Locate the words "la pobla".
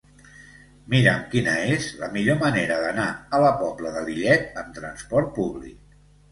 3.45-3.95